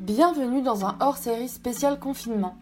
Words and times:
Bienvenue 0.00 0.62
dans 0.62 0.84
un 0.84 0.96
hors-série 1.00 1.48
spécial 1.48 1.98
confinement, 1.98 2.56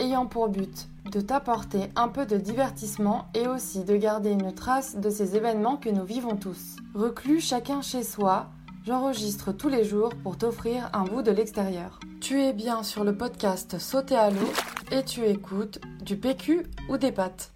ayant 0.00 0.26
pour 0.26 0.48
but 0.48 0.88
de 1.10 1.20
t'apporter 1.20 1.90
un 1.94 2.08
peu 2.08 2.26
de 2.26 2.36
divertissement 2.36 3.26
et 3.34 3.46
aussi 3.46 3.84
de 3.84 3.96
garder 3.96 4.30
une 4.30 4.54
trace 4.54 4.96
de 4.96 5.10
ces 5.10 5.36
événements 5.36 5.76
que 5.76 5.88
nous 5.90 6.04
vivons 6.04 6.36
tous. 6.36 6.76
Reclus 6.94 7.40
chacun 7.40 7.82
chez 7.82 8.02
soi, 8.02 8.46
j'enregistre 8.86 9.52
tous 9.52 9.68
les 9.68 9.84
jours 9.84 10.10
pour 10.22 10.38
t'offrir 10.38 10.88
un 10.92 11.04
bout 11.04 11.22
de 11.22 11.30
l'extérieur. 11.30 12.00
Tu 12.20 12.40
es 12.42 12.52
bien 12.52 12.82
sur 12.82 13.04
le 13.04 13.16
podcast 13.16 13.78
Sauter 13.78 14.16
à 14.16 14.30
l'eau 14.30 14.52
et 14.90 15.04
tu 15.04 15.24
écoutes 15.24 15.80
du 16.02 16.16
PQ 16.16 16.66
ou 16.88 16.96
des 16.96 17.12
pâtes. 17.12 17.52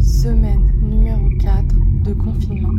Semaine 0.00 0.72
numéro 0.82 1.28
4 1.40 1.64
de 2.04 2.12
confinement. 2.14 2.72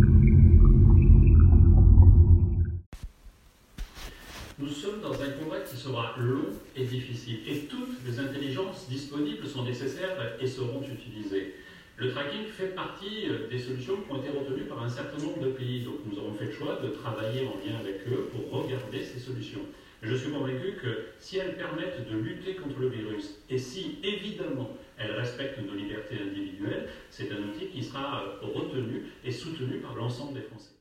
Nous 4.57 4.69
sommes 4.69 4.99
dans 5.01 5.13
un 5.13 5.29
combat 5.41 5.61
qui 5.61 5.77
long 6.17 6.51
et 6.75 6.83
difficile 6.83 7.39
et 7.47 7.59
toutes 7.61 8.03
les 8.05 8.19
intelligences 8.19 8.87
disponibles 8.89 9.47
sont 9.47 9.63
nécessaires 9.63 10.35
et 10.39 10.47
seront 10.47 10.81
utilisées. 10.81 11.55
Le 11.97 12.11
tracking 12.11 12.45
fait 12.45 12.75
partie 12.75 13.27
des 13.49 13.59
solutions 13.59 13.97
qui 13.97 14.11
ont 14.11 14.21
été 14.21 14.29
retenues 14.29 14.63
par 14.63 14.81
un 14.81 14.87
certain 14.87 15.17
nombre 15.17 15.39
de 15.43 15.49
pays. 15.49 15.83
Donc 15.83 15.95
nous 16.05 16.17
avons 16.17 16.33
fait 16.33 16.45
le 16.45 16.51
choix 16.51 16.79
de 16.81 16.89
travailler 16.89 17.45
en 17.45 17.55
lien 17.59 17.77
avec 17.79 18.07
eux 18.07 18.29
pour 18.31 18.63
regarder 18.63 19.03
ces 19.03 19.19
solutions. 19.19 19.65
Je 20.01 20.15
suis 20.15 20.31
convaincu 20.31 20.77
que 20.81 21.07
si 21.19 21.39
elles 21.39 21.57
permettent 21.57 22.09
de 22.09 22.17
lutter 22.17 22.55
contre 22.55 22.79
le 22.79 22.87
virus 22.87 23.41
et 23.49 23.57
si 23.57 23.97
évidemment 24.01 24.69
elles 24.97 25.11
respectent 25.11 25.59
nos 25.59 25.75
libertés 25.75 26.19
individuelles, 26.21 26.87
c'est 27.09 27.29
un 27.33 27.43
outil 27.49 27.67
qui 27.67 27.83
sera 27.83 28.23
retenu 28.41 29.07
et 29.25 29.31
soutenu 29.31 29.79
par 29.79 29.95
l'ensemble 29.95 30.35
des 30.35 30.41
Français. 30.41 30.78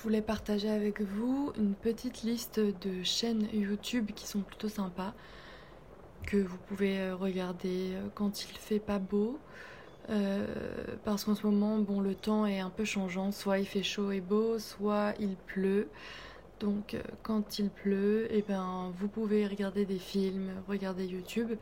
Je 0.00 0.04
voulais 0.04 0.22
partager 0.22 0.70
avec 0.70 1.02
vous 1.02 1.52
une 1.58 1.74
petite 1.74 2.22
liste 2.22 2.58
de 2.58 3.02
chaînes 3.02 3.46
YouTube 3.52 4.12
qui 4.16 4.26
sont 4.26 4.40
plutôt 4.40 4.70
sympas, 4.70 5.12
que 6.26 6.38
vous 6.38 6.56
pouvez 6.68 6.98
euh, 6.98 7.14
regarder 7.14 7.92
euh, 7.92 8.08
quand 8.14 8.42
il 8.42 8.56
fait 8.56 8.78
pas 8.78 8.98
beau. 8.98 9.38
Euh, 10.08 10.46
parce 11.04 11.24
qu'en 11.24 11.34
ce 11.34 11.46
moment, 11.46 11.76
bon, 11.80 12.00
le 12.00 12.14
temps 12.14 12.46
est 12.46 12.60
un 12.60 12.70
peu 12.70 12.86
changeant. 12.86 13.30
Soit 13.30 13.58
il 13.58 13.66
fait 13.66 13.82
chaud 13.82 14.10
et 14.10 14.22
beau, 14.22 14.58
soit 14.58 15.12
il 15.20 15.36
pleut. 15.36 15.90
Donc, 16.60 16.96
quand 17.22 17.58
il 17.58 17.68
pleut, 17.68 18.26
eh 18.30 18.40
ben, 18.40 18.94
vous 18.98 19.08
pouvez 19.08 19.46
regarder 19.46 19.84
des 19.84 19.98
films, 19.98 20.48
regarder 20.66 21.04
YouTube. 21.04 21.58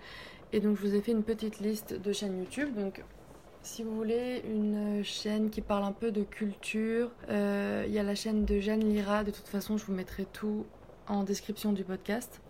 Et 0.52 0.60
donc, 0.60 0.76
je 0.76 0.82
vous 0.82 0.94
ai 0.94 1.00
fait 1.00 1.10
une 1.10 1.24
petite 1.24 1.58
liste 1.58 1.92
de 1.92 2.12
chaînes 2.12 2.38
YouTube. 2.38 2.72
Donc, 2.76 3.02
si 3.68 3.82
vous 3.82 3.94
voulez 3.94 4.42
une 4.48 5.04
chaîne 5.04 5.50
qui 5.50 5.60
parle 5.60 5.84
un 5.84 5.92
peu 5.92 6.10
de 6.10 6.22
culture, 6.22 7.10
euh, 7.28 7.84
il 7.86 7.92
y 7.92 7.98
a 7.98 8.02
la 8.02 8.14
chaîne 8.14 8.46
de 8.46 8.60
Jeanne 8.60 8.80
Lira. 8.80 9.24
De 9.24 9.30
toute 9.30 9.46
façon, 9.46 9.76
je 9.76 9.84
vous 9.84 9.92
mettrai 9.92 10.24
tout 10.24 10.64
en 11.06 11.22
description 11.22 11.72
du 11.72 11.84
podcast. 11.84 12.40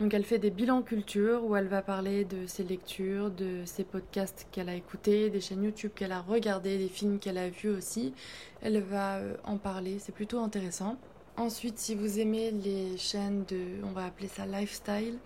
Donc 0.00 0.14
elle 0.14 0.24
fait 0.24 0.38
des 0.38 0.50
bilans 0.50 0.82
culture 0.82 1.44
où 1.44 1.54
elle 1.54 1.66
va 1.66 1.82
parler 1.82 2.24
de 2.24 2.46
ses 2.46 2.64
lectures, 2.64 3.30
de 3.30 3.64
ses 3.66 3.84
podcasts 3.84 4.46
qu'elle 4.52 4.70
a 4.70 4.74
écoutés, 4.74 5.28
des 5.28 5.40
chaînes 5.40 5.64
YouTube 5.64 5.90
qu'elle 5.94 6.12
a 6.12 6.22
regardées, 6.22 6.78
des 6.78 6.88
films 6.88 7.18
qu'elle 7.18 7.38
a 7.38 7.50
vus 7.50 7.68
aussi. 7.68 8.14
Elle 8.62 8.80
va 8.80 9.16
euh, 9.16 9.36
en 9.44 9.58
parler, 9.58 9.98
c'est 9.98 10.14
plutôt 10.14 10.38
intéressant. 10.38 10.96
Ensuite, 11.36 11.78
si 11.78 11.94
vous 11.94 12.20
aimez 12.20 12.52
les 12.52 12.96
chaînes 12.96 13.44
de, 13.48 13.84
on 13.84 13.92
va 13.92 14.06
appeler 14.06 14.28
ça 14.28 14.46
lifestyle, 14.46 15.18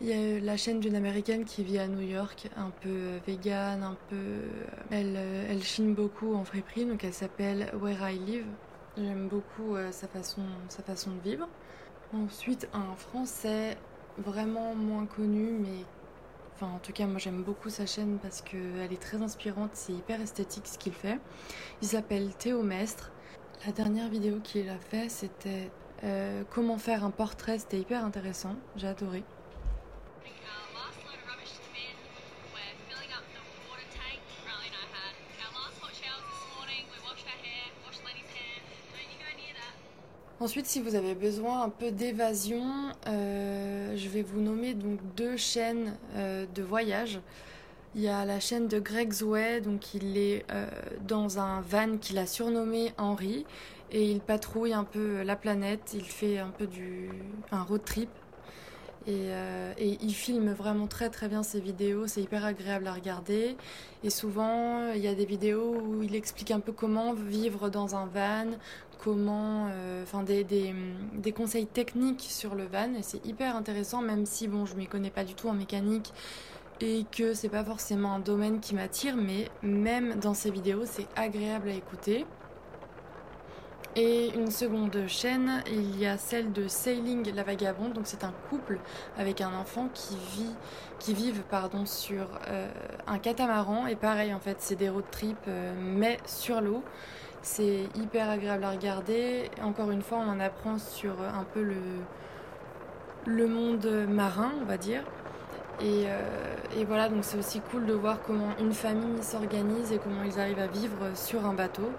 il 0.00 0.06
y 0.06 0.12
a 0.12 0.40
la 0.40 0.56
chaîne 0.56 0.78
d'une 0.78 0.94
américaine 0.94 1.44
qui 1.44 1.64
vit 1.64 1.78
à 1.78 1.88
New 1.88 2.00
York, 2.00 2.48
un 2.56 2.70
peu 2.70 3.18
vegan, 3.26 3.82
un 3.82 3.96
peu. 4.08 4.42
Elle, 4.90 5.14
euh, 5.16 5.46
elle 5.50 5.62
filme 5.62 5.94
beaucoup 5.94 6.34
en 6.34 6.44
friperie, 6.44 6.86
donc 6.86 7.02
elle 7.02 7.12
s'appelle 7.12 7.72
Where 7.80 8.08
I 8.08 8.18
Live. 8.18 8.46
J'aime 8.96 9.28
beaucoup 9.28 9.74
euh, 9.74 9.90
sa, 9.90 10.06
façon, 10.06 10.42
sa 10.68 10.82
façon 10.82 11.10
de 11.10 11.20
vivre. 11.20 11.48
Ensuite, 12.12 12.68
un 12.72 12.94
français 12.94 13.76
vraiment 14.18 14.74
moins 14.74 15.06
connu, 15.06 15.52
mais. 15.52 15.84
Enfin, 16.54 16.72
en 16.74 16.78
tout 16.78 16.92
cas, 16.92 17.06
moi 17.06 17.18
j'aime 17.18 17.42
beaucoup 17.44 17.70
sa 17.70 17.86
chaîne 17.86 18.18
parce 18.20 18.42
qu'elle 18.42 18.92
est 18.92 19.00
très 19.00 19.22
inspirante, 19.22 19.70
c'est 19.74 19.92
hyper 19.92 20.20
esthétique 20.20 20.66
ce 20.66 20.76
qu'il 20.76 20.92
fait. 20.92 21.18
Il 21.82 21.88
s'appelle 21.88 22.34
Théo 22.34 22.62
Mestre. 22.62 23.12
La 23.64 23.72
dernière 23.72 24.08
vidéo 24.08 24.40
qu'il 24.42 24.68
a 24.68 24.78
fait, 24.78 25.08
c'était 25.08 25.70
euh, 26.04 26.42
comment 26.50 26.78
faire 26.78 27.04
un 27.04 27.10
portrait, 27.10 27.58
c'était 27.58 27.78
hyper 27.78 28.04
intéressant, 28.04 28.56
j'ai 28.76 28.88
adoré. 28.88 29.22
Ensuite, 40.48 40.64
si 40.64 40.80
vous 40.80 40.94
avez 40.94 41.14
besoin 41.14 41.62
un 41.62 41.68
peu 41.68 41.90
d'évasion, 41.90 42.64
euh, 43.06 43.94
je 43.98 44.08
vais 44.08 44.22
vous 44.22 44.40
nommer 44.40 44.72
donc 44.72 44.98
deux 45.14 45.36
chaînes 45.36 45.94
euh, 46.16 46.46
de 46.54 46.62
voyage. 46.62 47.20
Il 47.94 48.00
y 48.00 48.08
a 48.08 48.24
la 48.24 48.40
chaîne 48.40 48.66
de 48.66 48.78
Greg 48.78 49.12
Zouet, 49.12 49.60
donc 49.60 49.92
il 49.92 50.16
est 50.16 50.46
euh, 50.50 50.66
dans 51.06 51.38
un 51.38 51.60
van 51.60 51.98
qu'il 51.98 52.16
a 52.16 52.24
surnommé 52.24 52.94
Henri 52.96 53.44
et 53.92 54.10
il 54.10 54.20
patrouille 54.20 54.72
un 54.72 54.84
peu 54.84 55.20
la 55.20 55.36
planète. 55.36 55.90
Il 55.92 56.04
fait 56.04 56.38
un 56.38 56.48
peu 56.48 56.66
du 56.66 57.10
un 57.52 57.62
road 57.62 57.84
trip 57.84 58.08
et, 59.06 59.30
euh, 59.30 59.72
et 59.78 59.98
il 60.02 60.14
filme 60.14 60.52
vraiment 60.52 60.86
très 60.86 61.08
très 61.10 61.28
bien 61.28 61.42
ses 61.42 61.60
vidéos. 61.60 62.06
C'est 62.06 62.22
hyper 62.22 62.44
agréable 62.44 62.86
à 62.86 62.92
regarder. 62.92 63.56
Et 64.04 64.10
souvent, 64.10 64.92
il 64.92 65.00
y 65.00 65.08
a 65.08 65.14
des 65.14 65.26
vidéos 65.26 65.76
où 65.76 66.02
il 66.02 66.14
explique 66.14 66.50
un 66.50 66.60
peu 66.60 66.72
comment 66.72 67.14
vivre 67.14 67.68
dans 67.68 67.96
un 67.96 68.06
van, 68.06 68.46
comment, 68.98 69.68
euh, 69.70 70.02
enfin 70.02 70.22
des, 70.22 71.32
conseils 71.32 71.66
techniques 71.66 72.26
sur 72.28 72.54
le 72.54 72.66
van 72.66 72.94
et 72.94 73.02
c'est 73.02 73.24
hyper 73.24 73.54
intéressant 73.54 74.02
même 74.02 74.26
si 74.26 74.48
bon 74.48 74.66
je 74.66 74.74
m'y 74.74 74.86
connais 74.86 75.10
pas 75.10 75.24
du 75.24 75.34
tout 75.34 75.48
en 75.48 75.54
mécanique 75.54 76.12
et 76.80 77.04
que 77.16 77.34
c'est 77.34 77.48
pas 77.48 77.64
forcément 77.64 78.14
un 78.14 78.18
domaine 78.18 78.60
qui 78.60 78.74
m'attire 78.74 79.16
mais 79.16 79.48
même 79.62 80.16
dans 80.16 80.34
ces 80.34 80.50
vidéos 80.50 80.82
c'est 80.84 81.06
agréable 81.16 81.68
à 81.68 81.74
écouter. 81.74 82.26
Et 83.96 84.32
une 84.34 84.50
seconde 84.50 85.06
chaîne, 85.08 85.62
il 85.66 85.98
y 85.98 86.06
a 86.06 86.18
celle 86.18 86.52
de 86.52 86.68
Sailing 86.68 87.34
la 87.34 87.42
Vagabonde. 87.42 87.94
Donc 87.94 88.06
c'est 88.06 88.22
un 88.22 88.32
couple 88.48 88.78
avec 89.16 89.40
un 89.40 89.52
enfant 89.54 89.88
qui 89.92 90.16
vit, 90.36 90.54
qui 90.98 91.14
vivent 91.14 91.42
pardon 91.50 91.84
sur 91.86 92.28
euh, 92.48 92.68
un 93.06 93.18
catamaran. 93.18 93.86
Et 93.86 93.96
pareil 93.96 94.32
en 94.32 94.40
fait, 94.40 94.56
c'est 94.60 94.76
des 94.76 94.88
road 94.88 95.04
trips 95.10 95.36
euh, 95.48 95.72
mais 95.80 96.18
sur 96.26 96.60
l'eau. 96.60 96.82
C'est 97.42 97.88
hyper 97.94 98.30
agréable 98.30 98.64
à 98.64 98.70
regarder. 98.70 99.50
Encore 99.62 99.90
une 99.90 100.02
fois, 100.02 100.18
on 100.18 100.30
en 100.30 100.40
apprend 100.40 100.78
sur 100.78 101.20
un 101.22 101.44
peu 101.44 101.62
le 101.62 101.76
le 103.26 103.46
monde 103.46 103.86
marin, 104.08 104.52
on 104.60 104.64
va 104.64 104.76
dire. 104.78 105.02
Et, 105.80 106.06
euh, 106.06 106.56
et 106.76 106.84
voilà, 106.84 107.08
donc 107.08 107.22
c'est 107.22 107.38
aussi 107.38 107.60
cool 107.70 107.86
de 107.86 107.92
voir 107.92 108.20
comment 108.26 108.48
une 108.58 108.72
famille 108.72 109.22
s'organise 109.22 109.92
et 109.92 109.98
comment 109.98 110.24
ils 110.24 110.40
arrivent 110.40 110.58
à 110.58 110.66
vivre 110.66 110.96
sur 111.14 111.46
un 111.46 111.54
bateau. 111.54 111.90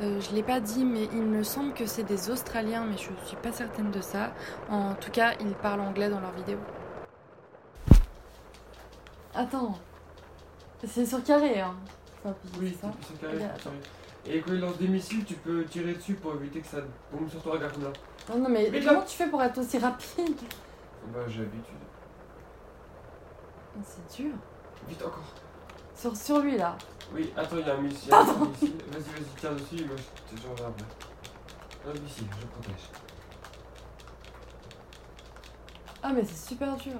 Euh, 0.00 0.20
je 0.20 0.34
l'ai 0.34 0.42
pas 0.42 0.58
dit, 0.60 0.84
mais 0.84 1.04
il 1.12 1.22
me 1.22 1.42
semble 1.42 1.74
que 1.74 1.86
c'est 1.86 2.02
des 2.02 2.30
Australiens, 2.30 2.84
mais 2.84 2.96
je 2.96 3.10
suis 3.26 3.36
pas 3.42 3.52
certaine 3.52 3.90
de 3.90 4.00
ça. 4.00 4.32
En 4.70 4.94
tout 4.94 5.10
cas, 5.10 5.32
ils 5.40 5.54
parlent 5.54 5.80
anglais 5.82 6.08
dans 6.08 6.20
leurs 6.20 6.32
vidéos. 6.32 6.58
Attends, 9.34 9.78
c'est 10.86 11.06
sur 11.06 11.22
carré, 11.22 11.60
hein 11.60 11.74
Enfin, 12.24 12.34
Oui, 12.60 12.76
c'est 12.80 12.86
ça. 12.86 12.92
c'est 13.02 13.20
carré, 13.20 13.38
carré. 13.38 13.76
Et 14.26 14.40
quand 14.40 14.52
il 14.52 14.60
lance 14.60 14.78
des 14.78 14.88
missiles, 14.88 15.24
tu 15.24 15.34
peux 15.34 15.64
tirer 15.64 15.94
dessus 15.94 16.14
pour 16.14 16.34
éviter 16.36 16.60
que 16.60 16.66
ça 16.66 16.78
tombe 17.10 17.28
sur 17.28 17.42
toi, 17.42 17.52
regarde 17.52 17.82
là. 17.82 17.88
Non, 18.30 18.40
non, 18.42 18.48
mais 18.48 18.68
Mais 18.70 18.80
comment 18.80 19.00
là- 19.00 19.06
tu 19.06 19.16
fais 19.16 19.26
pour 19.28 19.42
être 19.42 19.58
aussi 19.58 19.78
rapide? 19.78 20.36
Bah, 21.12 21.20
j'ai 21.28 21.40
l'habitude. 21.40 21.74
C'est 23.84 24.22
dur. 24.22 24.32
Vite 24.88 25.02
encore. 25.02 25.24
Sur, 25.94 26.16
sur 26.16 26.38
lui, 26.40 26.56
là. 26.56 26.76
Oui, 27.14 27.32
attends, 27.36 27.56
il 27.58 27.66
y 27.66 27.70
a 27.70 27.74
un 27.74 27.80
missile. 27.80 28.12
missile. 28.50 28.72
Vas-y, 28.90 29.02
vas-y, 29.02 29.40
tire 29.40 29.54
dessus, 29.54 29.84
moi 29.84 29.96
je 29.96 30.36
te 30.36 30.46
après. 30.62 30.84
Un 31.86 32.00
missile, 32.00 32.26
je 32.40 32.46
protège. 32.46 32.88
Ah, 36.02 36.12
mais 36.12 36.24
c'est 36.24 36.48
super 36.48 36.74
dur. 36.76 36.94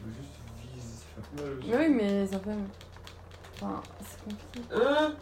Je 0.00 0.06
veux 0.06 0.14
juste 0.14 0.74
vise, 0.74 1.04
ça 1.14 1.22
fait 1.22 1.42
mal. 1.42 1.58
Mais 1.66 1.76
oui, 1.76 1.94
mais 1.94 2.26
ça 2.26 2.38
fait. 2.38 2.56
Enfin, 3.60 3.82
c'est 4.06 4.24
compliqué. 4.24 4.60
Hein 4.74 5.14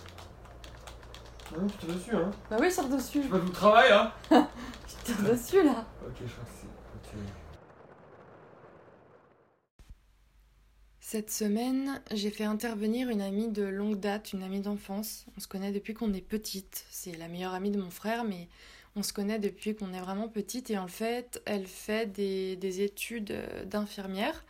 Ah 1.49 1.58
non, 1.58 1.67
tu 1.67 1.79
tires 1.79 1.94
dessus, 1.94 2.17
hein. 2.17 2.31
Bah 2.50 2.56
oui, 2.61 2.70
je 2.70 2.75
tire 2.75 2.88
dessus. 2.88 3.22
C'est 3.22 3.29
pas 3.29 3.38
tout 3.38 3.46
le 3.46 3.52
travail, 3.52 3.93
hein. 3.93 4.12
Je 4.87 5.12
tire 5.12 5.22
dessus, 5.22 5.62
là. 5.64 5.84
Ok, 6.05 6.17
je 6.20 6.32
crois 6.32 6.44
que 6.44 6.50
c'est. 6.61 7.45
Cette 11.17 11.31
semaine, 11.31 12.03
j'ai 12.13 12.29
fait 12.29 12.45
intervenir 12.45 13.09
une 13.09 13.23
amie 13.23 13.49
de 13.49 13.63
longue 13.63 13.99
date, 13.99 14.35
une 14.35 14.43
amie 14.43 14.61
d'enfance. 14.61 15.25
On 15.35 15.41
se 15.41 15.49
connaît 15.49 15.73
depuis 15.73 15.95
qu'on 15.95 16.13
est 16.13 16.21
petite. 16.21 16.85
C'est 16.91 17.17
la 17.17 17.27
meilleure 17.27 17.55
amie 17.55 17.71
de 17.71 17.81
mon 17.81 17.89
frère, 17.89 18.25
mais 18.25 18.49
on 18.97 19.03
se 19.03 19.15
connaît 19.15 19.39
depuis 19.39 19.75
qu'on 19.75 19.95
est 19.95 20.01
vraiment 20.01 20.29
petite. 20.29 20.71
Et 20.71 20.77
en 20.77 20.89
fait, 20.89 21.41
elle 21.47 21.67
fait 21.67 22.13
des, 22.13 22.57
des 22.57 22.83
études 22.83 23.31
euh, 23.31 23.65
d'infirmière. 23.65 24.45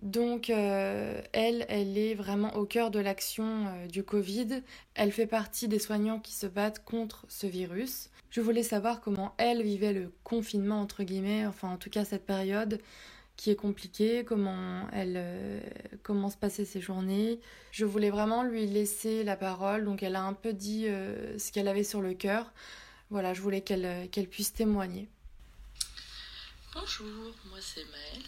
Donc, 0.00 0.48
euh, 0.48 1.20
elle, 1.34 1.66
elle 1.68 1.98
est 1.98 2.14
vraiment 2.14 2.56
au 2.56 2.64
cœur 2.64 2.90
de 2.90 2.98
l'action 2.98 3.66
euh, 3.66 3.86
du 3.86 4.02
Covid. 4.02 4.62
Elle 4.94 5.12
fait 5.12 5.26
partie 5.26 5.68
des 5.68 5.78
soignants 5.78 6.20
qui 6.20 6.32
se 6.32 6.46
battent 6.46 6.82
contre 6.86 7.26
ce 7.28 7.46
virus. 7.46 8.08
Je 8.30 8.40
voulais 8.40 8.62
savoir 8.62 9.02
comment 9.02 9.34
elle 9.36 9.62
vivait 9.62 9.92
le 9.92 10.10
confinement, 10.24 10.80
entre 10.80 11.02
guillemets, 11.02 11.44
enfin 11.44 11.68
en 11.68 11.76
tout 11.76 11.90
cas 11.90 12.06
cette 12.06 12.24
période 12.24 12.80
qui 13.40 13.50
est 13.50 13.56
compliquée, 13.56 14.22
comment 14.22 14.86
elle, 14.92 15.14
euh, 15.16 15.60
comment 16.02 16.28
se 16.28 16.36
passaient 16.36 16.66
ses 16.66 16.82
journées. 16.82 17.40
Je 17.72 17.86
voulais 17.86 18.10
vraiment 18.10 18.42
lui 18.42 18.66
laisser 18.66 19.24
la 19.24 19.34
parole, 19.34 19.86
donc 19.86 20.02
elle 20.02 20.14
a 20.14 20.22
un 20.22 20.34
peu 20.34 20.52
dit 20.52 20.86
euh, 20.86 21.38
ce 21.38 21.50
qu'elle 21.50 21.66
avait 21.66 21.82
sur 21.82 22.02
le 22.02 22.12
cœur. 22.12 22.52
Voilà, 23.08 23.32
je 23.32 23.40
voulais 23.40 23.62
qu'elle 23.62 23.86
euh, 23.86 24.06
qu'elle 24.08 24.28
puisse 24.28 24.52
témoigner. 24.52 25.08
Bonjour, 26.74 27.32
moi 27.46 27.56
c'est 27.62 27.84
Maëlle. 27.84 28.24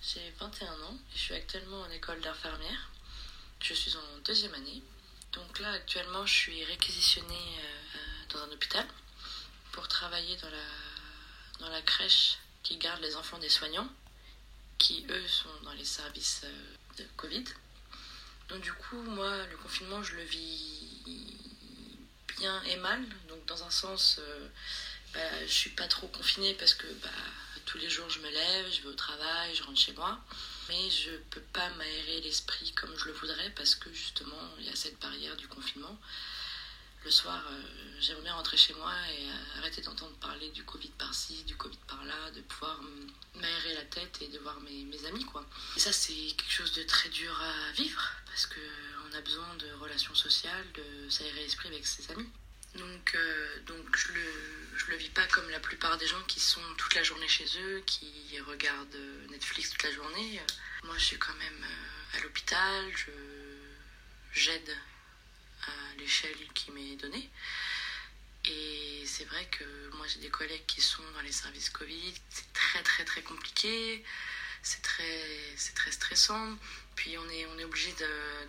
J'ai 0.00 0.32
21 0.40 0.66
ans 0.66 0.94
et 0.94 1.14
je 1.14 1.18
suis 1.18 1.34
actuellement 1.34 1.82
en 1.82 1.90
école 1.90 2.20
d'infirmière. 2.22 2.90
Je 3.60 3.74
suis 3.74 3.94
en 3.98 4.18
deuxième 4.24 4.54
année. 4.54 4.82
Donc 5.34 5.60
là, 5.60 5.72
actuellement, 5.72 6.24
je 6.24 6.32
suis 6.32 6.64
réquisitionnée 6.64 7.34
euh, 7.34 8.32
dans 8.32 8.38
un 8.44 8.50
hôpital 8.54 8.86
pour 9.72 9.88
travailler 9.88 10.38
dans 10.38 10.50
la, 10.50 11.66
dans 11.66 11.68
la 11.68 11.82
crèche 11.82 12.38
qui 12.62 12.78
garde 12.78 13.02
les 13.02 13.14
enfants 13.14 13.38
des 13.38 13.50
soignants, 13.50 13.88
qui 14.82 15.06
eux 15.08 15.28
sont 15.28 15.62
dans 15.62 15.72
les 15.74 15.84
services 15.84 16.40
euh, 16.44 16.98
de 16.98 17.04
Covid. 17.16 17.44
Donc 18.48 18.60
du 18.62 18.72
coup, 18.72 19.00
moi, 19.02 19.32
le 19.46 19.56
confinement, 19.58 20.02
je 20.02 20.16
le 20.16 20.24
vis 20.24 20.88
bien 22.38 22.60
et 22.64 22.76
mal. 22.76 23.00
Donc 23.28 23.46
dans 23.46 23.62
un 23.62 23.70
sens, 23.70 24.16
euh, 24.18 24.48
bah, 25.14 25.46
je 25.46 25.52
suis 25.52 25.70
pas 25.70 25.86
trop 25.86 26.08
confinée 26.08 26.54
parce 26.54 26.74
que 26.74 26.88
bah, 27.00 27.08
tous 27.64 27.78
les 27.78 27.88
jours 27.88 28.10
je 28.10 28.18
me 28.18 28.28
lève, 28.28 28.66
je 28.72 28.82
vais 28.82 28.88
au 28.88 28.94
travail, 28.94 29.54
je 29.54 29.62
rentre 29.62 29.78
chez 29.78 29.92
moi. 29.92 30.18
Mais 30.68 30.90
je 30.90 31.12
peux 31.30 31.46
pas 31.52 31.68
m'aérer 31.70 32.20
l'esprit 32.22 32.72
comme 32.72 32.96
je 32.98 33.06
le 33.06 33.12
voudrais 33.12 33.50
parce 33.50 33.76
que 33.76 33.92
justement 33.92 34.42
il 34.58 34.66
y 34.66 34.70
a 34.70 34.76
cette 34.76 34.98
barrière 34.98 35.36
du 35.36 35.46
confinement. 35.46 35.96
Le 37.04 37.10
soir, 37.10 37.42
euh, 37.50 37.62
j'aimerais 38.00 38.22
bien 38.22 38.34
rentrer 38.34 38.56
chez 38.56 38.74
moi 38.74 38.92
et 39.10 39.28
euh, 39.28 39.58
arrêter 39.58 39.82
d'entendre 39.82 40.14
parler 40.18 40.50
du 40.50 40.64
Covid 40.64 40.90
par-ci, 40.98 41.42
du 41.44 41.56
Covid 41.56 41.78
par-là, 41.88 42.30
de 42.30 42.40
pouvoir 42.42 42.80
m'aérer 43.34 43.74
la 43.74 43.84
tête 43.84 44.22
et 44.22 44.28
de 44.28 44.38
voir 44.38 44.60
mes, 44.60 45.04
amis 45.06 45.24
quoi. 45.24 45.44
Et 45.76 45.80
ça 45.80 45.92
c'est 45.92 46.12
quelque 46.12 46.52
chose 46.52 46.72
de 46.74 46.84
très 46.84 47.08
dur 47.08 47.36
à 47.42 47.72
vivre 47.72 48.00
parce 48.26 48.46
que 48.46 48.60
on 49.10 49.14
a 49.16 49.20
besoin 49.20 49.54
de 49.56 49.72
relations 49.80 50.14
sociales, 50.14 50.64
de 50.74 51.10
s'aérer 51.10 51.42
l'esprit 51.42 51.68
avec 51.68 51.86
ses 51.86 52.08
amis. 52.12 52.28
Donc, 52.76 53.14
euh, 53.14 53.60
donc 53.66 53.96
je 53.96 54.12
le, 54.12 54.22
je 54.76 54.90
le 54.90 54.96
vis 54.96 55.10
pas 55.10 55.26
comme 55.26 55.48
la 55.50 55.60
plupart 55.60 55.98
des 55.98 56.06
gens 56.06 56.22
qui 56.26 56.40
sont 56.40 56.62
toute 56.78 56.94
la 56.94 57.02
journée 57.02 57.28
chez 57.28 57.46
eux, 57.60 57.82
qui 57.86 58.40
regardent 58.46 58.94
euh, 58.94 59.26
Netflix 59.28 59.70
toute 59.70 59.82
la 59.82 59.92
journée. 59.92 60.40
Euh, 60.40 60.86
Moi, 60.86 60.96
je 60.96 61.04
suis 61.04 61.18
quand 61.18 61.34
même 61.34 61.62
euh, 61.62 62.16
à 62.16 62.20
l'hôpital, 62.22 62.84
j'aide 64.32 64.76
l'échelle 65.98 66.36
qui 66.54 66.70
m'est 66.72 66.96
donnée. 66.96 67.30
Et 68.44 69.04
c'est 69.06 69.24
vrai 69.24 69.46
que 69.46 69.64
moi, 69.96 70.06
j'ai 70.08 70.20
des 70.20 70.30
collègues 70.30 70.66
qui 70.66 70.80
sont 70.80 71.02
dans 71.14 71.20
les 71.20 71.32
services 71.32 71.70
Covid. 71.70 72.14
C'est 72.28 72.52
très, 72.52 72.82
très, 72.82 73.04
très 73.04 73.22
compliqué. 73.22 74.04
C'est 74.62 74.82
très, 74.82 75.54
c'est 75.56 75.74
très 75.74 75.92
stressant. 75.92 76.56
Puis 76.96 77.16
on 77.18 77.28
est, 77.30 77.46
on 77.46 77.58
est 77.58 77.64
obligé 77.64 77.92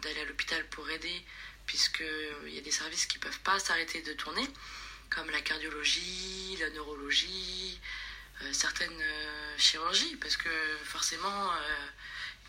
d'aller 0.02 0.22
à 0.22 0.26
l'hôpital 0.26 0.68
pour 0.70 0.90
aider 0.90 1.24
puisqu'il 1.66 2.54
y 2.54 2.58
a 2.58 2.62
des 2.62 2.72
services 2.72 3.06
qui 3.06 3.18
ne 3.18 3.24
peuvent 3.24 3.40
pas 3.40 3.60
s'arrêter 3.60 4.02
de 4.02 4.14
tourner, 4.14 4.48
comme 5.10 5.30
la 5.30 5.42
cardiologie, 5.42 6.58
la 6.60 6.70
neurologie, 6.72 7.80
euh, 8.42 8.54
certaines 8.54 9.02
euh, 9.02 9.58
chirurgies, 9.58 10.16
parce 10.18 10.38
que 10.38 10.50
forcément, 10.84 11.52
euh, 11.52 11.88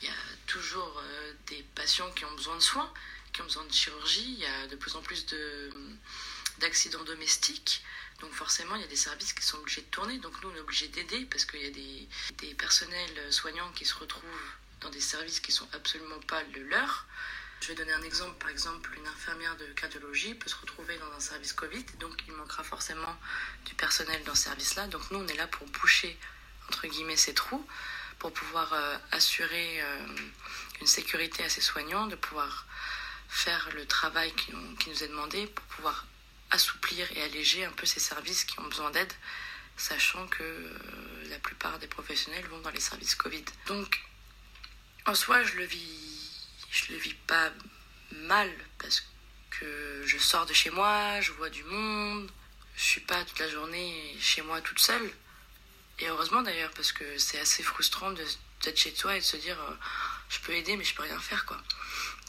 il 0.00 0.08
y 0.08 0.10
a 0.10 0.14
toujours 0.46 1.00
euh, 1.02 1.32
des 1.46 1.62
patients 1.74 2.10
qui 2.12 2.24
ont 2.24 2.34
besoin 2.34 2.56
de 2.56 2.62
soins, 2.62 2.92
qui 3.34 3.42
ont 3.42 3.44
besoin 3.44 3.64
de 3.64 3.72
chirurgie, 3.72 4.32
il 4.32 4.38
y 4.38 4.46
a 4.46 4.66
de 4.68 4.76
plus 4.76 4.94
en 4.96 5.02
plus 5.02 5.26
de- 5.26 5.70
d'accidents 6.60 7.04
domestiques. 7.04 7.82
Donc 8.20 8.32
forcément, 8.32 8.76
il 8.76 8.80
y 8.80 8.84
a 8.84 8.88
des 8.88 8.96
services 8.96 9.32
qui 9.34 9.42
sont 9.44 9.58
obligés 9.58 9.82
de 9.82 9.88
tourner. 9.88 10.18
Donc 10.18 10.32
nous, 10.42 10.50
on 10.50 10.54
est 10.54 10.60
obligés 10.60 10.88
d'aider 10.88 11.26
parce 11.26 11.44
qu'il 11.44 11.60
y 11.62 11.66
a 11.66 11.70
des, 11.70 12.08
des 12.38 12.54
personnels 12.54 13.32
soignants 13.32 13.70
qui 13.72 13.84
se 13.84 13.94
retrouvent 13.96 14.22
dans 14.80 14.88
des 14.90 15.00
services 15.00 15.40
qui 15.40 15.52
sont 15.52 15.68
absolument 15.72 16.20
pas 16.20 16.42
le 16.54 16.62
leur. 16.62 17.06
Je 17.60 17.68
vais 17.68 17.74
donner 17.74 17.92
un 17.92 18.02
exemple. 18.02 18.36
Par 18.38 18.50
exemple, 18.50 18.90
une 18.96 19.06
infirmière 19.06 19.56
de 19.56 19.66
cardiologie 19.72 20.34
peut 20.34 20.48
se 20.48 20.56
retrouver 20.56 20.96
dans 20.98 21.10
un 21.12 21.20
service 21.20 21.52
Covid, 21.54 21.84
donc 21.98 22.22
il 22.28 22.34
manquera 22.34 22.62
forcément 22.62 23.16
du 23.64 23.74
personnel 23.74 24.22
dans 24.24 24.34
ce 24.34 24.44
service-là. 24.44 24.86
Donc 24.86 25.10
nous, 25.10 25.18
on 25.18 25.26
est 25.26 25.36
là 25.36 25.46
pour 25.48 25.66
boucher, 25.68 26.16
entre 26.68 26.86
guillemets, 26.86 27.16
ces 27.16 27.34
trous, 27.34 27.66
pour 28.18 28.32
pouvoir 28.32 28.72
euh, 28.74 28.96
assurer 29.12 29.82
euh, 29.82 30.06
une 30.80 30.86
sécurité 30.86 31.42
à 31.42 31.48
ces 31.48 31.60
soignants, 31.62 32.06
de 32.06 32.16
pouvoir 32.16 32.66
faire 33.34 33.68
le 33.74 33.84
travail 33.84 34.32
qui, 34.34 34.52
nous- 34.52 35.02
est 35.02 35.08
demandé, 35.08 35.46
pour 35.48 35.64
pouvoir 35.66 36.06
assouplir 36.52 37.10
et 37.16 37.22
alléger 37.22 37.64
un 37.64 37.72
peu 37.72 37.84
ces 37.84 37.98
services 37.98 38.44
qui 38.44 38.58
ont 38.60 38.68
besoin 38.68 38.90
d'aide, 38.92 39.12
sachant 39.76 40.26
que 40.28 40.42
euh, 40.44 41.28
la 41.28 41.38
plupart 41.40 41.78
des 41.80 41.88
professionnels 41.88 42.46
vont 42.46 42.60
dans 42.60 42.70
les 42.70 42.80
services 42.80 43.16
Covid. 43.16 43.44
Donc, 43.66 44.00
en 45.06 45.16
soi, 45.16 45.42
je 45.42 45.54
le 45.56 45.64
vis, 45.64 46.46
je 46.70 46.92
le 46.92 46.98
vis 46.98 47.14
pas 47.26 47.50
mal 48.12 48.50
parce 48.78 49.02
que 49.50 50.02
je 50.06 50.16
sors 50.18 50.46
de 50.46 50.52
chez 50.52 50.70
moi, 50.70 51.20
je 51.20 51.32
vois 51.32 51.50
du 51.50 51.64
monde, 51.64 52.30
je 52.76 52.82
suis 52.84 53.00
pas 53.00 53.24
toute 53.24 53.40
la 53.40 53.48
journée 53.48 54.16
chez 54.20 54.42
moi 54.42 54.60
toute 54.60 54.78
seule. 54.78 55.10
Et 55.98 56.08
heureusement 56.08 56.42
d'ailleurs 56.42 56.70
parce 56.72 56.92
que 56.92 57.18
c'est 57.18 57.38
assez 57.40 57.62
frustrant 57.64 58.10
d'être 58.12 58.76
chez 58.78 58.92
toi 58.92 59.16
et 59.16 59.20
de 59.20 59.24
se 59.24 59.36
dire 59.36 59.60
euh, 59.60 59.74
je 60.28 60.38
peux 60.40 60.52
aider 60.52 60.76
mais 60.76 60.84
je 60.84 60.94
peux 60.94 61.02
rien 61.04 61.18
faire 61.20 61.44
quoi. 61.46 61.60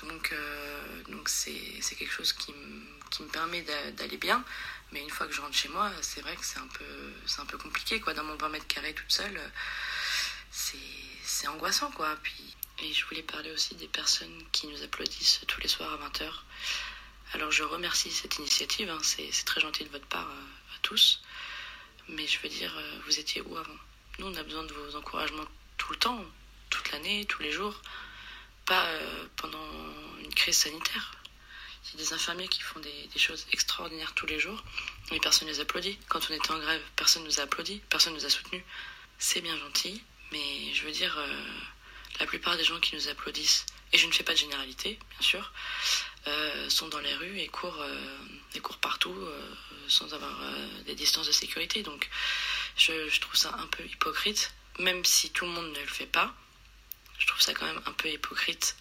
Donc 0.07 0.31
euh, 0.33 1.03
donc 1.09 1.29
c'est 1.29 1.79
c'est 1.81 1.95
quelque 1.95 2.11
chose 2.13 2.33
qui 2.33 2.51
me 2.53 2.83
qui 3.11 3.23
me 3.23 3.27
permet 3.29 3.61
d'a- 3.61 3.91
d'aller 3.91 4.17
bien. 4.17 4.43
Mais 4.91 5.01
une 5.01 5.09
fois 5.09 5.25
que 5.27 5.33
je 5.33 5.41
rentre 5.41 5.55
chez 5.55 5.69
moi, 5.69 5.91
c'est 6.01 6.21
vrai 6.21 6.35
que 6.35 6.45
c'est 6.45 6.59
un 6.59 6.67
peu 6.67 7.13
c'est 7.25 7.41
un 7.41 7.45
peu 7.45 7.57
compliqué 7.57 7.99
quoi. 7.99 8.13
Dans 8.13 8.23
mon 8.23 8.35
20 8.35 8.49
mètres 8.49 8.67
carrés 8.67 8.93
toute 8.93 9.11
seule, 9.11 9.39
c'est 10.51 10.77
c'est 11.23 11.47
angoissant 11.47 11.91
quoi. 11.91 12.15
Puis 12.23 12.55
et 12.83 12.93
je 12.93 13.05
voulais 13.05 13.23
parler 13.23 13.51
aussi 13.51 13.75
des 13.75 13.87
personnes 13.87 14.43
qui 14.51 14.67
nous 14.67 14.83
applaudissent 14.83 15.41
tous 15.47 15.61
les 15.61 15.67
soirs 15.67 15.93
à 15.93 16.09
20h. 16.09 16.29
Alors 17.33 17.51
je 17.51 17.63
remercie 17.63 18.11
cette 18.11 18.37
initiative, 18.37 18.89
hein, 18.89 18.99
c'est 19.01 19.29
c'est 19.31 19.45
très 19.45 19.61
gentil 19.61 19.83
de 19.85 19.89
votre 19.89 20.07
part 20.07 20.27
euh, 20.29 20.75
à 20.75 20.79
tous. 20.81 21.21
Mais 22.09 22.27
je 22.27 22.39
veux 22.41 22.49
dire, 22.49 22.73
euh, 22.77 22.99
vous 23.05 23.19
étiez 23.19 23.41
où 23.41 23.57
avant? 23.57 23.73
Nous, 24.19 24.27
on 24.27 24.35
a 24.35 24.43
besoin 24.43 24.63
de 24.63 24.73
vos 24.73 24.95
encouragements 24.95 25.45
tout 25.77 25.91
le 25.91 25.97
temps, 25.97 26.23
toute 26.69 26.91
l'année, 26.91 27.25
tous 27.25 27.41
les 27.41 27.51
jours. 27.51 27.81
Pas 28.65 28.85
euh, 28.85 29.27
pendant 29.35 29.67
une 30.23 30.33
crise 30.33 30.57
sanitaire. 30.57 31.11
Il 31.83 31.99
y 31.99 32.01
a 32.01 32.05
des 32.05 32.13
infirmiers 32.13 32.47
qui 32.47 32.61
font 32.61 32.79
des, 32.79 33.09
choses 33.15 33.45
extraordinaires 33.51 34.13
tous 34.15 34.25
les 34.25 34.39
jours, 34.39 34.63
mais 35.11 35.19
personne 35.19 35.47
ne 35.47 35.53
les 35.53 35.59
applaudit. 35.59 35.97
Quand 36.09 36.19
on 36.29 36.33
était 36.33 36.51
en 36.51 36.57
grève, 36.57 36.81
personne 36.95 37.21
ne 37.23 37.27
nous 37.27 37.39
a 37.39 37.43
applaudi, 37.43 37.81
personne 37.89 38.13
ne 38.13 38.19
nous 38.19 38.25
a 38.25 38.29
soutenus. 38.29 38.63
C'est 39.19 39.41
bien 39.41 39.55
gentil, 39.57 40.03
mais 40.31 40.73
je 40.73 40.83
veux 40.83 40.91
dire, 40.91 41.15
euh, 41.17 41.43
la 42.19 42.25
plupart 42.25 42.57
des 42.57 42.63
gens 42.63 42.79
qui 42.79 42.95
nous 42.95 43.07
applaudissent, 43.07 43.65
et 43.93 43.97
je 43.97 44.07
ne 44.07 44.11
fais 44.11 44.23
pas 44.23 44.33
de 44.33 44.39
généralité, 44.39 44.97
bien 45.11 45.21
sûr, 45.21 45.53
euh, 46.27 46.69
sont 46.69 46.87
dans 46.87 46.99
les 46.99 47.13
rues 47.13 47.39
et 47.39 47.47
courent, 47.47 47.85
et 48.55 48.59
courent 48.59 48.79
partout 48.79 49.15
sans 49.87 50.11
avoir 50.13 50.41
des 50.85 50.95
distances 50.95 51.27
de 51.27 51.31
sécurité. 51.31 51.83
Donc 51.83 52.09
je 52.77 53.19
trouve 53.19 53.35
ça 53.35 53.55
un 53.59 53.67
peu 53.67 53.83
hypocrite, 53.85 54.53
même 54.79 55.05
si 55.05 55.29
tout 55.31 55.45
le 55.45 55.51
monde 55.51 55.71
ne 55.71 55.79
le 55.79 55.87
fait 55.87 56.07
pas. 56.07 56.33
Je 57.19 57.27
trouve 57.27 57.41
ça 57.41 57.53
quand 57.53 57.65
même 57.65 57.81
un 57.85 57.93
peu 57.93 58.09
hypocrite 58.09 58.75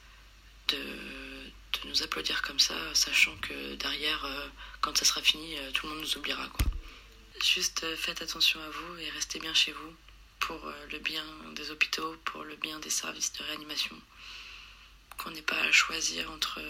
de, 0.69 0.76
de 0.76 1.88
nous 1.88 2.03
applaudir 2.03 2.43
comme 2.43 2.59
ça, 2.59 2.75
sachant 2.95 3.37
que 3.38 3.75
derrière, 3.75 4.25
euh, 4.25 4.49
quand 4.81 4.97
ça 4.97 5.05
sera 5.05 5.23
fini, 5.23 5.59
euh, 5.59 5.71
tout 5.73 5.87
le 5.87 5.95
monde 5.95 6.03
nous 6.03 6.17
oubliera. 6.17 6.47
Quoi. 6.49 6.67
Juste 7.43 7.85
euh, 7.85 7.97
faites 7.97 8.23
attention 8.23 8.61
à 8.61 8.69
vous 8.69 8.99
et 8.99 9.11
restez 9.11 9.38
bien 9.38 9.55
chez 9.55 9.73
vous 9.73 9.97
pour 10.41 10.61
le 10.91 10.99
bien 10.99 11.25
des 11.55 11.71
hôpitaux, 11.71 12.17
pour 12.26 12.45
le 12.45 12.57
bien 12.57 12.79
des 12.81 12.91
services 12.91 13.33
de 13.33 13.43
réanimation. 13.45 13.97
Qu'on 15.17 15.31
n'ait 15.31 15.41
pas 15.41 15.59
à 15.59 15.73
choisir 15.73 16.31
entre 16.31 16.61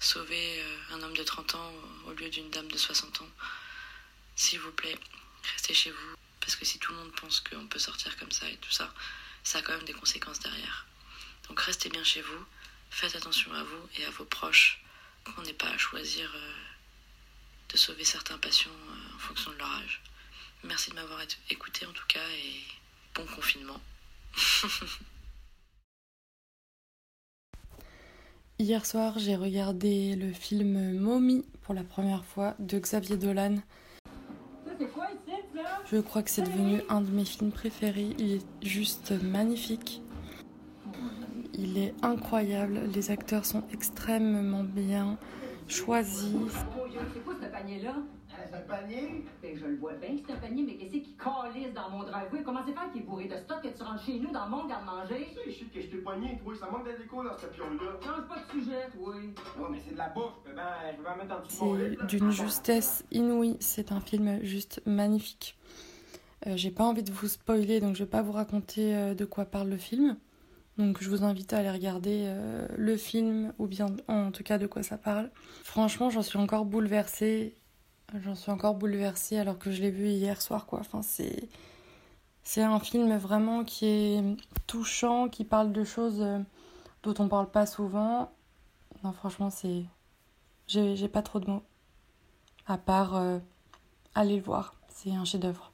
sauver 0.00 0.64
un 0.90 1.00
homme 1.02 1.16
de 1.16 1.22
30 1.22 1.54
ans 1.54 1.72
au 2.06 2.12
lieu 2.12 2.28
d'une 2.28 2.50
dame 2.50 2.66
de 2.66 2.76
60 2.76 3.20
ans. 3.20 3.30
S'il 4.34 4.58
vous 4.58 4.72
plaît, 4.72 4.98
restez 5.52 5.74
chez 5.74 5.92
vous. 5.92 6.14
Parce 6.40 6.56
que 6.56 6.64
si 6.64 6.80
tout 6.80 6.90
le 6.90 6.98
monde 6.98 7.12
pense 7.20 7.38
qu'on 7.38 7.68
peut 7.68 7.78
sortir 7.78 8.16
comme 8.16 8.32
ça 8.32 8.48
et 8.48 8.56
tout 8.56 8.72
ça, 8.72 8.92
ça 9.42 9.58
a 9.58 9.62
quand 9.62 9.76
même 9.76 9.84
des 9.84 9.92
conséquences 9.92 10.40
derrière. 10.40 10.86
Donc 11.48 11.60
restez 11.60 11.88
bien 11.88 12.04
chez 12.04 12.20
vous, 12.22 12.44
faites 12.90 13.16
attention 13.16 13.52
à 13.52 13.62
vous 13.62 13.88
et 13.98 14.04
à 14.04 14.10
vos 14.10 14.24
proches. 14.24 14.82
Qu'on 15.24 15.42
n'ait 15.42 15.52
pas 15.52 15.68
à 15.68 15.76
choisir 15.76 16.30
euh, 16.34 16.52
de 17.68 17.76
sauver 17.76 18.04
certains 18.04 18.38
patients 18.38 18.70
euh, 18.70 19.14
en 19.16 19.18
fonction 19.18 19.50
de 19.50 19.58
leur 19.58 19.70
âge. 19.70 20.00
Merci 20.64 20.90
de 20.90 20.96
m'avoir 20.96 21.20
écouté 21.50 21.84
en 21.86 21.92
tout 21.92 22.06
cas 22.08 22.26
et 22.30 22.62
bon 23.14 23.26
confinement. 23.26 23.80
Hier 28.60 28.84
soir, 28.84 29.20
j'ai 29.20 29.36
regardé 29.36 30.16
le 30.16 30.32
film 30.32 30.98
Mommy 30.98 31.44
pour 31.62 31.74
la 31.74 31.84
première 31.84 32.24
fois 32.24 32.56
de 32.58 32.78
Xavier 32.78 33.16
Dolan. 33.16 33.58
Je 35.90 35.96
crois 35.98 36.22
que 36.22 36.28
c'est 36.30 36.42
devenu 36.42 36.82
un 36.90 37.00
de 37.00 37.10
mes 37.10 37.24
films 37.24 37.50
préférés. 37.50 38.10
Il 38.18 38.32
est 38.32 38.46
juste 38.62 39.12
magnifique. 39.22 40.02
Il 41.54 41.78
est 41.78 41.94
incroyable. 42.02 42.80
Les 42.94 43.10
acteurs 43.10 43.46
sont 43.46 43.62
extrêmement 43.72 44.64
bien 44.64 45.16
choisis. 45.68 46.32
C'est 47.12 47.24
quoi 47.24 47.34
ce 47.40 47.46
panier-là? 47.46 47.94
C'est 48.50 48.56
un 48.56 48.60
panier? 48.60 49.24
Ben, 49.42 49.56
je 49.56 49.66
le 49.66 49.76
vois 49.76 49.94
bien 49.94 50.16
que 50.16 50.22
c'est 50.26 50.32
un 50.32 50.36
panier, 50.36 50.62
mais 50.62 50.76
qu'est-ce 50.76 50.92
qui 50.92 51.16
calisse 51.16 51.74
dans 51.74 51.90
mon 51.90 52.04
driveway? 52.04 52.42
Comment 52.44 52.60
c'est 52.64 52.72
faire 52.72 52.90
qui 52.92 52.98
est 52.98 53.02
bourré 53.02 53.24
de 53.26 53.36
stock 53.36 53.60
que 53.62 53.68
tu 53.68 53.82
rentres 53.82 54.04
chez 54.04 54.18
nous 54.20 54.30
dans 54.30 54.48
mon 54.48 54.66
garde-manger? 54.66 55.28
Tu 55.30 55.34
sais, 55.34 55.50
je 55.50 55.58
sais 55.58 55.64
que 55.64 55.80
je 55.80 55.86
t'ai 55.88 55.96
poigné, 55.98 56.38
toi, 56.42 56.54
ça 56.54 56.70
manque 56.70 56.86
de 56.86 56.92
déco 56.92 57.22
dans 57.24 57.36
ce 57.36 57.46
pion-là. 57.46 57.98
Change 58.00 58.28
pas 58.28 58.36
de 58.36 58.60
sujet, 58.60 58.88
toi. 58.96 59.14
Ouais, 59.16 59.68
mais 59.70 59.78
c'est 59.84 59.92
de 59.92 59.98
la 59.98 60.08
bouffe, 60.10 60.34
peux 60.44 60.52
bien, 60.52 60.64
je 60.92 60.96
peux 60.96 61.02
bien 61.02 61.16
mettre 61.16 61.34
en 61.36 61.40
dessous 61.44 61.76
C'est 62.00 62.06
d'une 62.06 62.30
justesse 62.30 63.04
inouïe. 63.10 63.56
C'est 63.60 63.92
un 63.92 64.00
film 64.00 64.42
juste 64.44 64.80
magnifique. 64.86 65.58
Euh, 66.46 66.52
J'ai 66.56 66.70
pas 66.70 66.84
envie 66.84 67.02
de 67.02 67.10
vous 67.10 67.26
spoiler, 67.26 67.80
donc 67.80 67.96
je 67.96 68.04
vais 68.04 68.10
pas 68.10 68.22
vous 68.22 68.32
raconter 68.32 68.94
euh, 68.94 69.14
de 69.14 69.24
quoi 69.24 69.44
parle 69.44 69.68
le 69.68 69.76
film. 69.78 70.16
Donc 70.78 71.02
je 71.02 71.10
vous 71.10 71.24
invite 71.24 71.52
à 71.52 71.58
aller 71.58 71.70
regarder 71.70 72.22
euh, 72.26 72.68
le 72.76 72.96
film, 72.96 73.52
ou 73.58 73.66
bien 73.66 73.88
en 74.06 74.30
tout 74.30 74.44
cas 74.44 74.58
de 74.58 74.68
quoi 74.68 74.84
ça 74.84 74.96
parle. 74.96 75.28
Franchement, 75.64 76.08
j'en 76.08 76.22
suis 76.22 76.38
encore 76.38 76.64
bouleversée. 76.64 77.56
J'en 78.22 78.36
suis 78.36 78.52
encore 78.52 78.74
bouleversée 78.76 79.38
alors 79.38 79.58
que 79.58 79.72
je 79.72 79.82
l'ai 79.82 79.90
vu 79.90 80.08
hier 80.08 80.40
soir, 80.40 80.66
quoi. 80.66 80.82
C'est. 81.02 81.48
Un 82.56 82.80
film 82.80 83.14
vraiment 83.18 83.62
qui 83.62 83.86
est 83.86 84.36
touchant, 84.66 85.28
qui 85.28 85.44
parle 85.44 85.72
de 85.72 85.84
choses 85.84 86.22
euh, 86.22 86.38
dont 87.02 87.14
on 87.18 87.28
parle 87.28 87.50
pas 87.50 87.66
souvent. 87.66 88.30
Franchement, 89.14 89.50
c'est. 89.50 89.84
J'ai 90.68 91.08
pas 91.08 91.22
trop 91.22 91.40
de 91.40 91.50
mots. 91.50 91.62
À 92.66 92.78
part 92.78 93.16
euh, 93.16 93.38
aller 94.14 94.36
le 94.36 94.42
voir. 94.42 94.74
C'est 94.88 95.10
un 95.10 95.24
chef-d'œuvre. 95.24 95.72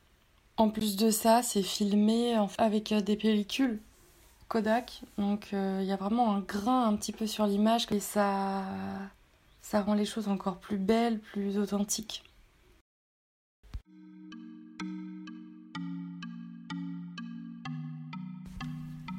En 0.57 0.71
plus 0.71 0.97
de 0.97 1.11
ça, 1.11 1.43
c'est 1.43 1.63
filmé 1.63 2.37
avec 2.59 2.95
des 2.95 3.17
pellicules 3.17 3.81
Donc 5.19 5.49
euh, 5.53 5.81
il 5.83 5.87
y 5.87 5.93
a 5.93 5.97
vraiment 5.97 6.35
un 6.35 6.41
grain 6.41 6.87
un 6.87 6.97
petit 6.97 7.13
peu 7.13 7.27
sur 7.27 7.47
l'image 7.47 7.87
et 7.91 8.01
ça, 8.01 8.63
ça 9.63 9.83
rend 9.83 9.95
les 9.95 10.05
choses 10.05 10.29
encore 10.29 10.59
plus 10.59 10.79
belles, 10.79 11.19
plus 11.19 11.59
authentiques. 11.59 12.23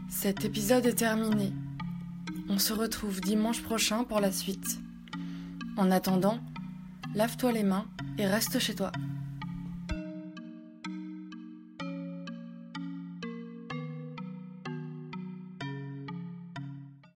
Cet 0.10 0.46
épisode 0.46 0.86
est 0.86 0.96
terminé. 0.96 1.52
On 2.50 2.58
se 2.58 2.74
retrouve 2.74 3.20
dimanche 3.20 3.62
prochain 3.62 4.04
pour 4.06 4.22
la 4.22 4.32
suite. 4.32 4.80
En 5.78 5.92
attendant, 5.92 6.40
lave-toi 7.14 7.52
les 7.52 7.64
mains 7.64 7.86
et 8.18 8.26
reste 8.26 8.60
chez 8.60 8.76
toi. 8.76 8.92